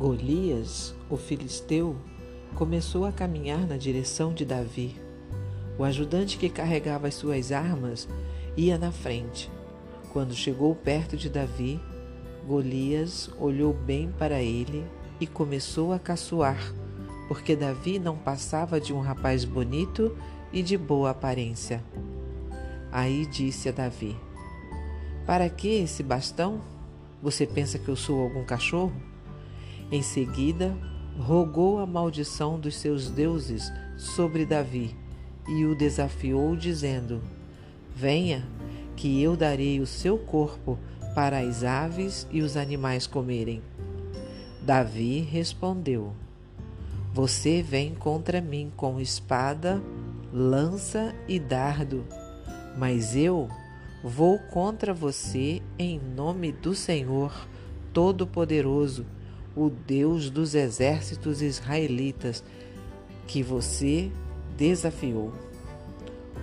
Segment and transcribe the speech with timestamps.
[0.00, 1.94] Golias, o filisteu,
[2.54, 4.96] começou a caminhar na direção de Davi.
[5.78, 8.08] O ajudante que carregava as suas armas
[8.56, 9.50] ia na frente.
[10.10, 11.78] Quando chegou perto de Davi,
[12.46, 14.86] Golias olhou bem para ele
[15.20, 16.74] e começou a caçoar,
[17.28, 20.16] porque Davi não passava de um rapaz bonito
[20.50, 21.84] e de boa aparência.
[22.90, 24.16] Aí disse a Davi:
[25.26, 26.58] Para que esse bastão?
[27.22, 29.09] Você pensa que eu sou algum cachorro?
[29.90, 30.76] Em seguida,
[31.18, 34.96] rogou a maldição dos seus deuses sobre Davi
[35.48, 37.20] e o desafiou, dizendo:
[37.94, 38.46] Venha,
[38.94, 40.78] que eu darei o seu corpo
[41.14, 43.62] para as aves e os animais comerem.
[44.62, 46.12] Davi respondeu:
[47.12, 49.82] Você vem contra mim com espada,
[50.32, 52.04] lança e dardo,
[52.78, 53.48] mas eu
[54.04, 57.34] vou contra você em nome do Senhor
[57.92, 59.04] Todo-Poderoso,
[59.54, 62.44] o Deus dos exércitos israelitas,
[63.26, 64.10] que você
[64.56, 65.32] desafiou.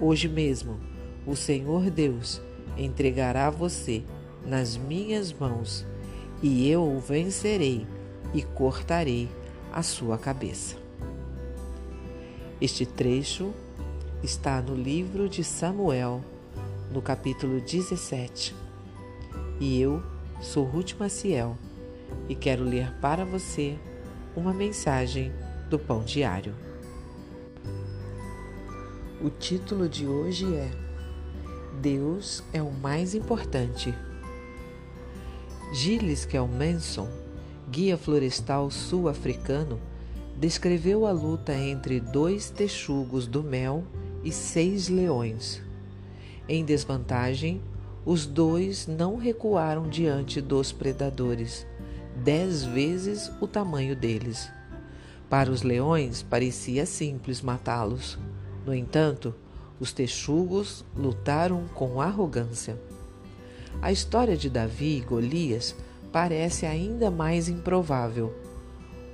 [0.00, 0.78] Hoje mesmo,
[1.26, 2.40] o Senhor Deus
[2.76, 4.02] entregará você
[4.44, 5.86] nas minhas mãos,
[6.42, 7.86] e eu o vencerei
[8.34, 9.28] e cortarei
[9.72, 10.76] a sua cabeça.
[12.60, 13.52] Este trecho
[14.22, 16.22] está no livro de Samuel,
[16.90, 18.54] no capítulo 17.
[19.60, 20.02] E eu
[20.40, 21.56] sou Ruth Maciel
[22.28, 23.78] e quero ler para você
[24.34, 25.32] uma mensagem
[25.70, 26.54] do Pão Diário.
[29.22, 30.70] O título de hoje é
[31.80, 33.94] Deus é o mais importante.
[35.72, 37.08] Gilles Kelmanson,
[37.70, 39.80] guia florestal sul-africano,
[40.38, 43.84] descreveu a luta entre dois texugos do mel
[44.22, 45.62] e seis leões.
[46.48, 47.60] Em desvantagem,
[48.04, 51.66] os dois não recuaram diante dos predadores,
[52.16, 54.50] dez vezes o tamanho deles.
[55.28, 58.18] Para os leões parecia simples matá-los.
[58.64, 59.34] No entanto,
[59.78, 62.78] os texugos lutaram com arrogância.
[63.82, 65.76] A história de Davi e Golias
[66.10, 68.34] parece ainda mais improvável.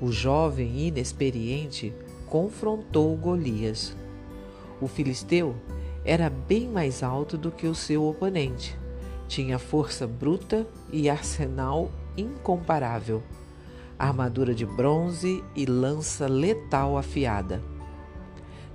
[0.00, 1.92] O jovem inexperiente
[2.26, 3.96] confrontou Golias.
[4.80, 5.56] O filisteu
[6.04, 8.78] era bem mais alto do que o seu oponente.
[9.28, 13.22] Tinha força bruta e arsenal incomparável,
[13.98, 17.62] armadura de bronze e lança letal afiada.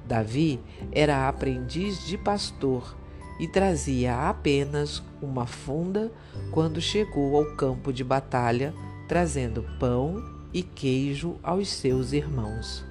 [0.06, 0.60] Davi
[0.92, 2.96] era aprendiz de pastor
[3.40, 6.12] e trazia apenas uma funda
[6.52, 8.74] quando chegou ao campo de batalha,
[9.08, 10.24] trazendo pão
[10.54, 12.86] e queijo aos seus irmãos.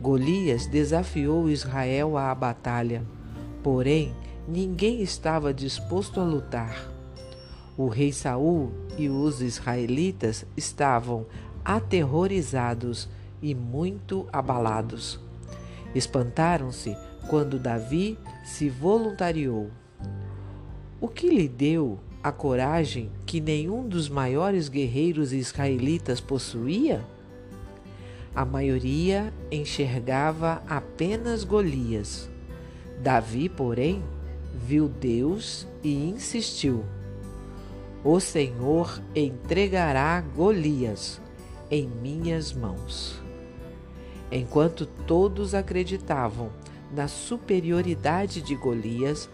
[0.00, 3.04] Golias desafiou Israel à batalha,
[3.62, 4.14] porém
[4.46, 6.97] ninguém estava disposto a lutar.
[7.78, 11.24] O rei Saul e os israelitas estavam
[11.64, 13.08] aterrorizados
[13.40, 15.20] e muito abalados.
[15.94, 16.96] Espantaram-se
[17.28, 19.70] quando Davi se voluntariou.
[21.00, 27.04] O que lhe deu a coragem que nenhum dos maiores guerreiros israelitas possuía?
[28.34, 32.28] A maioria enxergava apenas Golias.
[33.00, 34.02] Davi, porém,
[34.52, 36.84] viu Deus e insistiu:
[38.10, 41.20] O Senhor entregará Golias
[41.70, 43.20] em minhas mãos.
[44.32, 46.50] Enquanto todos acreditavam
[46.90, 49.28] na superioridade de Golias,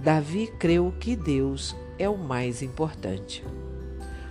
[0.00, 3.44] Davi creu que Deus é o mais importante.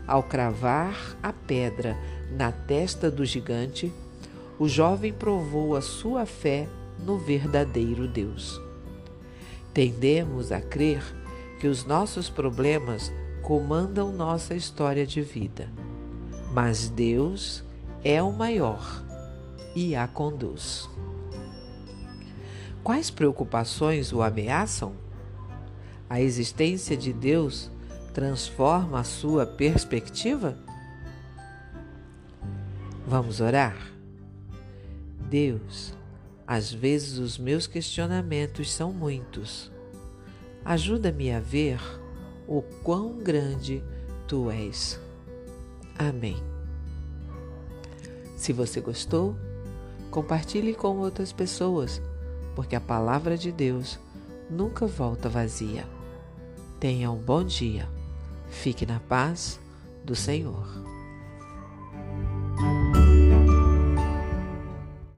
[0.08, 1.98] Ao cravar a pedra
[2.32, 3.92] na testa do gigante,
[4.58, 6.66] o jovem provou a sua fé
[6.98, 8.58] no verdadeiro Deus.
[9.74, 11.04] Tendemos a crer
[11.60, 13.12] que os nossos problemas
[13.52, 15.68] comandam nossa história de vida,
[16.54, 17.62] mas Deus
[18.02, 19.04] é o maior
[19.76, 20.90] e a conduz.
[22.82, 24.96] Quais preocupações o ameaçam?
[26.10, 27.70] A existência de Deus
[28.14, 30.58] transforma a sua perspectiva?
[33.06, 33.76] Vamos orar?
[35.30, 35.94] Deus,
[36.48, 39.70] às vezes os meus questionamentos são muitos.
[40.64, 42.01] Ajuda-me a ver
[42.58, 43.84] o quão grande
[44.28, 45.00] tu és.
[45.98, 46.38] Amém.
[48.36, 49.36] Se você gostou,
[50.12, 52.02] Compartilhe com outras pessoas,
[52.54, 53.98] porque a palavra de Deus
[54.50, 55.86] nunca volta vazia.
[56.82, 57.88] Tenha um bom dia.
[58.50, 59.58] Fique na paz
[60.04, 60.68] do Senhor.